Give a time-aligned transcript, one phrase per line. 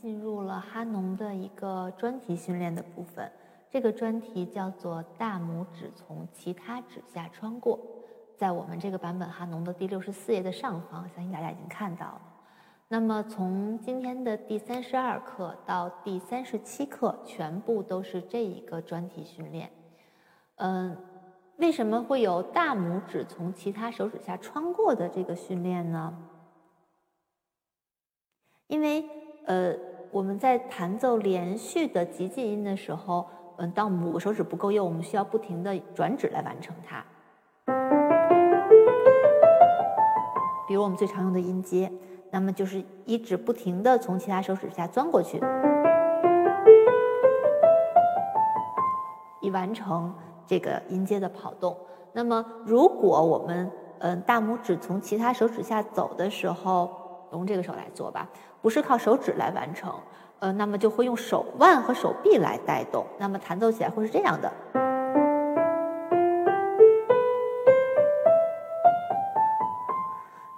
[0.00, 3.30] 进入了哈农的一个专题训练的部分。
[3.70, 7.78] 这个专题叫做“大拇指从其他指下穿过”，
[8.36, 12.22] 在我们这个版本哈农的第六十四页的上方，相信大家已经看到了。
[12.88, 19.70] 那么从今天的第三十二课到第三十七课，全部都是这一个专题训练。
[20.54, 20.96] 嗯，
[21.58, 26.16] 为什么会有大拇指从其他手指下穿过的这个训练呢？
[28.68, 29.04] 因为
[29.44, 29.74] 呃，
[30.10, 33.26] 我们在弹奏连续的极进音的时候，
[33.56, 37.04] 嗯，当我们五个手指不够用，我们需要不停的转指来完成它。
[40.66, 41.92] 比如我们最常用的音阶，
[42.30, 45.38] 那么就是一指不停的从其他手指下钻过去，
[49.42, 50.14] 以完成
[50.46, 51.76] 这个音阶的跑动。
[52.12, 56.90] 那么如果我们嗯大拇指从其他手指下走的时候，
[57.32, 58.28] 用这个手来做吧，
[58.60, 59.92] 不是靠手指来完成，
[60.40, 64.52] 呃，那么就会用手腕和手臂来带动，那么弹奏起来会是这样的，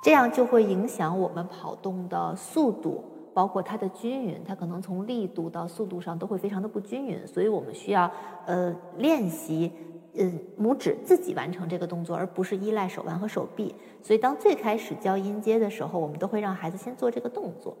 [0.00, 8.10] 这样就会影响我们跑动的速度，包括它的均匀，它可能从力度到速度上都会非常的不均匀，所以我们需要
[8.46, 9.72] 呃练习。
[10.18, 13.74] 嗯，拇指自己完成这个动作，而不是依赖手腕和手臂。
[14.02, 17.76] 所以，当最开始教音阶的时候，我们都会让孩子先做这个动作，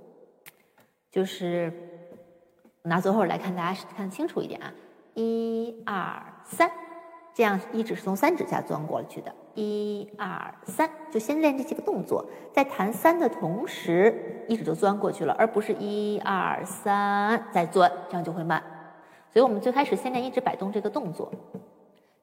[1.10, 1.72] 就是
[2.82, 4.72] 拿左手来看，大家看清楚一点啊，
[5.14, 6.70] 一二三，
[7.34, 18.62] 这样一指是从三指下钻过去的，一二三，就先练这几个动作，在弹三的同时，一指就钻过去了，而不是一二三再钻，这样就会慢。
[19.30, 21.30] 所以我们最开始先练一指摆动这个动作。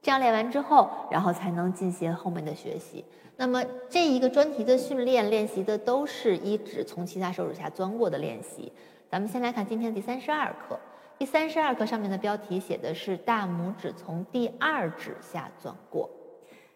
[0.06, 3.04] 这样练完之后，然后才能进行后面的学习。
[3.38, 8.72] 那么这一个专题的训练练习的都是一指从其他手指下钻过的练习。
[9.10, 10.80] 咱们先来看今天第三十二课。
[11.18, 16.08] 第三十二课上面的标题写的是大拇指从第二指下钻过，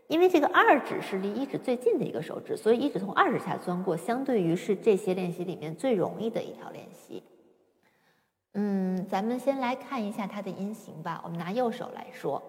[0.08, 7.22] 因为这个二指是离一指最近的一个手指，所以一指从二指下钻过，相对于是这些练习里面最容易的一条练习。
[8.56, 11.22] 嗯，咱们先来看一下它的音型吧。
[11.24, 12.42] 我们拿右手来说。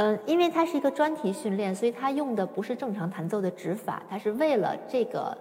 [0.00, 5.36] 嗯，因为它是一个专题训练，所以它用的不是正常弹奏的指法，它是为了这个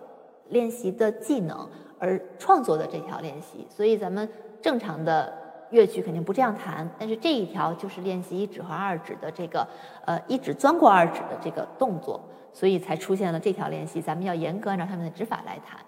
[0.50, 1.66] 练习的技能
[1.98, 3.66] 而创作的这条练习。
[3.70, 4.28] 所以咱们
[4.62, 5.34] 正常的
[5.70, 9.66] 乐曲肯定不这样弹，但是这一条就是练习一指和二指的这个
[10.06, 12.20] 呃一指钻过二指的这个动作，
[12.52, 14.02] 所以才出现了这条练习。
[14.02, 15.80] 咱们要严格按照他们的指法来弹。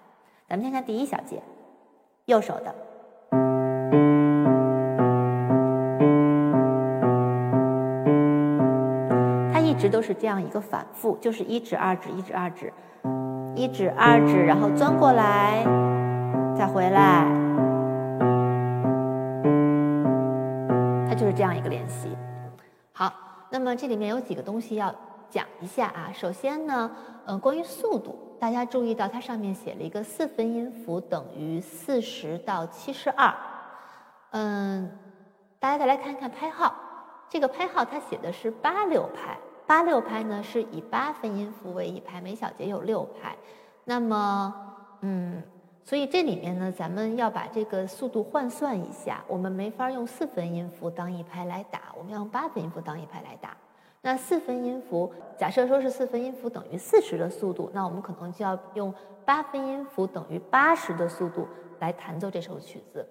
[0.48, 1.42] 咱们先看第一小节，
[2.24, 2.74] 右手的。
[9.82, 12.72] 直都是这样一个反复，就是一指二指一指二指，
[13.56, 15.64] 一指二指，然后钻过来，
[16.56, 17.26] 再回来，
[21.08, 22.16] 它就是这样一个练习。
[22.92, 23.12] 好，
[23.50, 24.94] 那么这里面有几个东西要
[25.28, 26.12] 讲一下啊。
[26.14, 26.88] 首先呢，
[27.26, 33.34] 嗯，关于速度，大家注意到它上面写了一个四分音符等于四十到七十二。
[34.30, 34.88] 嗯，
[35.58, 36.72] 大家再来看看拍号，
[37.28, 39.36] 这个拍号它写的是八六拍。
[39.72, 43.34] 八六拍呢，是以八分音符为一拍，每小节有六拍。
[43.84, 44.54] 那么，
[45.00, 45.42] 嗯，
[45.82, 49.24] 所以这里面呢，咱们要把这个速度换算一下。
[49.26, 53.56] 我们没法用四分音符当一拍来打，我们要用八分音符当一拍来打。
[54.02, 58.92] 那四分音符，假设说是四分音符等于四十的速度，那我们可能就要用
[59.24, 63.08] 八分音符等于八十的速度来弹奏这首曲子。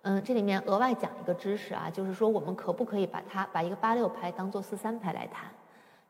[0.00, 5.42] 嗯，这里面额外讲一个知识啊，就是说我们可不可以把它把一个八六拍当做四三拍来弹？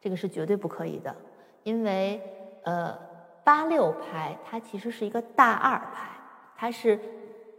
[0.00, 1.14] 这个是绝对不可以的，
[1.64, 2.20] 因为
[2.64, 2.96] 呃
[3.44, 6.08] 八六拍它其实是一个大二拍，
[6.56, 6.98] 它是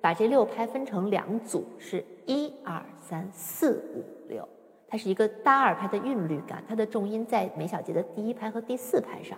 [0.02, 4.48] 把这六拍分成两组，是一二三四五六，
[4.88, 9.38] 它是一个大二拍的韵律感，它的重音在每小节的第一拍和第四拍上，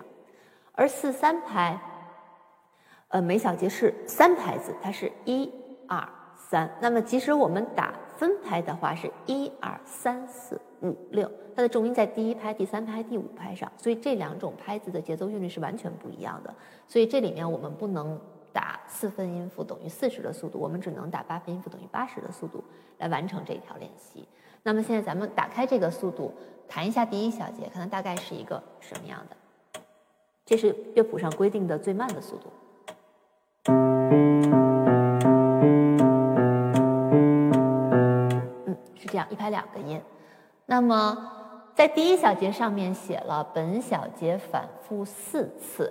[0.72, 1.80] 而四三拍，
[3.08, 5.52] 呃每小节是三拍子，它是一
[5.88, 11.30] 二三，那么即使我们打分拍的话，是一二三四五六。
[11.54, 16.54] 它的重音在第一拍、第三拍、第五拍上，所以这两种拍子的节奏韵律是完全不一样的。
[16.88, 18.18] 所以这里面我们不能
[18.52, 22.62] 打四分音符等于四十的速度，我们只能打八分音符等于八十的速度
[22.98, 24.26] 来完成这一条练习。
[24.62, 26.32] 那么现在咱们打开这个速度，
[26.68, 29.36] 弹一下第一小节，看它大概是一个什么样的。
[30.44, 32.50] 这是乐谱上规定的最慢的速度。
[39.32, 40.00] 一拍两个音。
[40.66, 41.38] 那么。
[41.74, 45.90] 在第一小节上面写了本小节反复四次，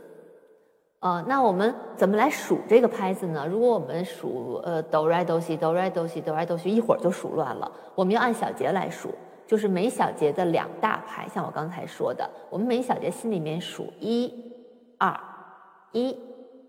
[0.99, 3.47] 呃，那我们怎么来数这个拍子呢？
[3.47, 7.69] 如果我们数呃哆来哆西哆来哆西哆来哆西，一会儿就数乱了。
[7.95, 9.09] 我们要按小节来数，
[9.47, 14.31] 就是每小节的两大拍，像我刚才说的，我们每小节心里面数一、
[14.99, 15.19] 二、
[15.93, 16.15] 一、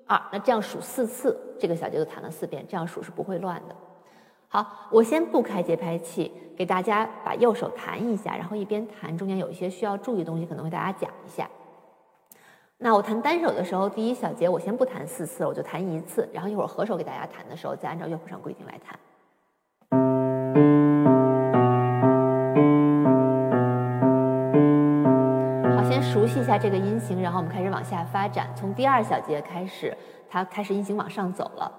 [0.06, 3.76] 二，那这样数四次，这个小节就弹了四遍，这样数是不会乱的。
[4.54, 11.48] 好，我先不开节拍器，给大家把右手弹一下，然后一边弹，中间有一些需要注意的东西，可能为大家讲一下。
[12.76, 18.94] 那我弹单手的时候，第一小节我先不弹四次，我就弹一次，然后一会儿合手给大家弹的时候，再按照乐谱上规定来弹。
[25.74, 28.50] 好，先熟悉一下这个音型，然后我们开始往下发展。
[28.54, 29.96] 从第二小节开始，
[30.28, 31.78] 它开始音型往上走了。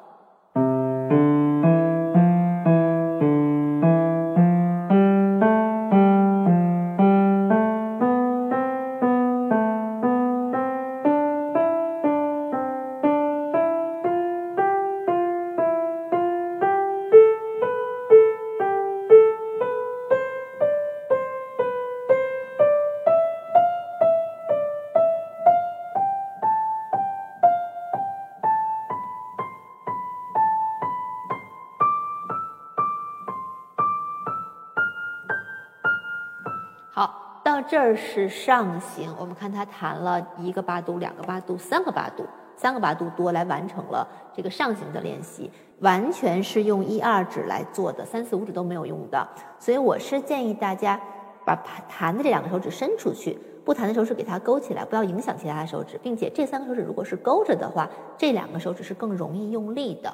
[37.64, 42.26] 这儿是上行，我们看他弹了一个八度、两个八度、三个八度，
[42.56, 45.50] 三个八度多来完成了这个上行的练习，
[45.80, 49.28] 完全是用一二指来做的，三四五指都没有用的。
[49.58, 51.00] 所以我是建议大家
[51.46, 51.56] 把
[51.90, 60.14] 弹的这两个手指伸出去，不弹的时候是给它勾起来，不要影响其他的手指，并且这三个手指如果是勾着的话，这两个手指是更容易用力的。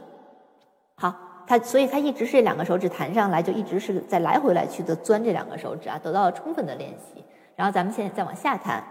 [0.95, 1.15] 好，
[1.47, 7.23] 他所以他一直是这两个手指弹上来，就一直是在来回来去的钻这两个手指啊，得到了充分的练习。
[7.59, 8.81] 然后咱们现在再往下谈。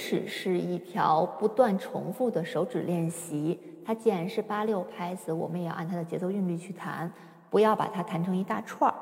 [0.00, 7.12] 即使是一条不断重复的手指练习，它既然是八六拍子，我们也要按它的节奏韵律去弹，
[7.50, 8.96] 不要把它弹成一大串儿，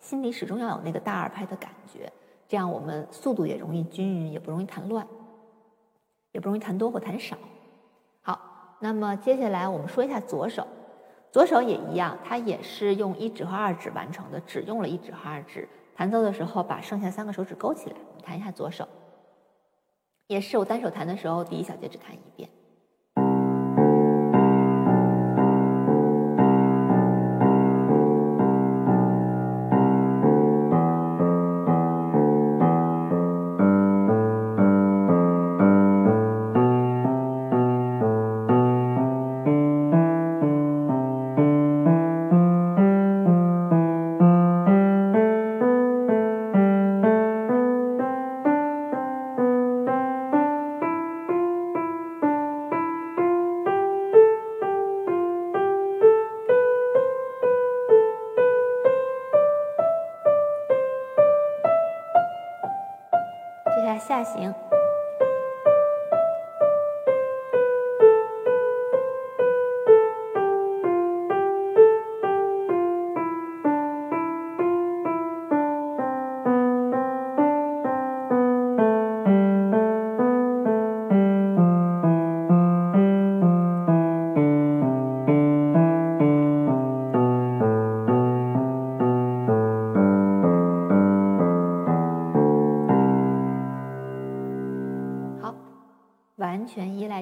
[0.00, 2.10] 心里始终要有那个大二拍的感觉，
[2.48, 5.06] 这样我们速度也容易均匀，也不容易弹乱，
[6.32, 7.36] 也不容易弹多或弹少。
[8.22, 8.40] 好，
[8.80, 10.66] 那么接下来我们说一下左手，
[11.30, 15.68] 左手也一样，它也是用一指和二指完成的，只用了一指和二指。
[15.94, 18.88] 弹奏的时候把剩下三个手指勾起来，弹一下左手。
[20.28, 22.48] 也是我单手弹的时候，第一小节只弹一遍。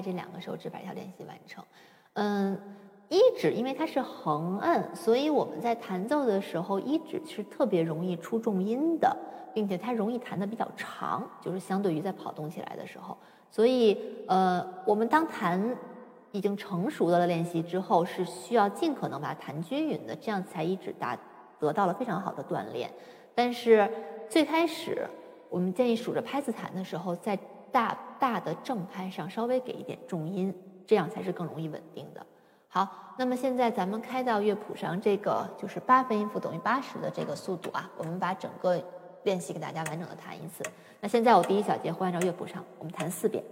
[0.01, 1.63] 这两个手指把这条练习完成。
[2.13, 2.59] 嗯，
[3.09, 9.15] 一指因为它是横摁，所以我们在弹奏的时候，一指是特别容易出重音的，
[9.53, 13.17] 并且它容易弹的比较长，就是相对于在跑动起来的时候。
[13.49, 15.77] 所以，呃，我们当弹
[16.31, 21.17] 已经成熟的练习之后，是需要尽可能把它弹均匀的，这样才一指达
[21.59, 22.91] 得到了非常好的锻炼。
[23.33, 23.89] 但是
[24.27, 25.07] 最开始，
[25.49, 27.37] 我们建议数着拍子弹的时候，在
[27.71, 30.53] 大大的正拍上稍微给一点重音，
[30.85, 32.25] 这样才是更容易稳定的。
[32.67, 38.81] 好，那么现在咱们开到乐谱上，这个就是八分音符等于八十的这个速度啊，我们把整个
[39.23, 40.63] 练习给大家完整的弹一次。
[40.99, 43.43] 那现在我第一小节会按照乐谱上，我们弹四遍。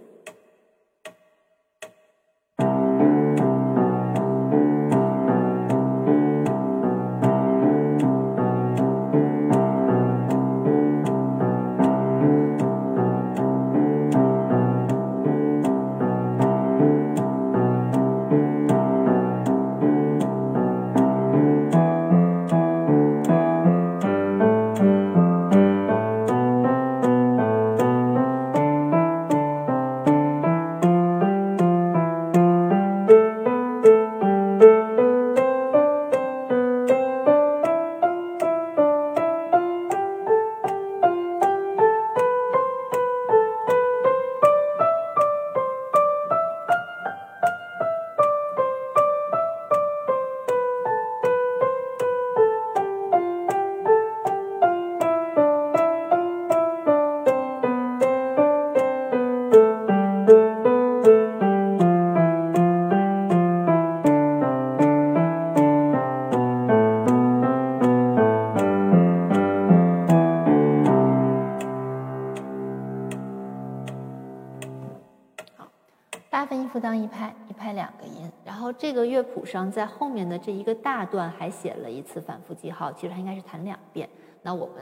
[77.86, 78.30] 两个音。
[78.44, 84.08] 然后这个乐谱上在后面的这一个大段还写了一次反复记号，其实它应该是弹两遍。
[84.42, 84.76] 那我们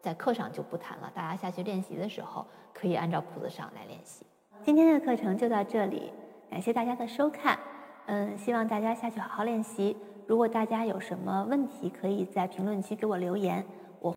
[0.00, 4.26] 在课上就不弹了，大家下去练习的时候可以按照谱子上来练习。
[4.62, 6.12] 今天的课程就到这里，
[6.50, 7.58] 感谢大家的收看。
[8.06, 9.96] 嗯，希望大家下去好好练习。
[10.26, 13.64] 如果大家有什么问题，可以在评论区给我留言，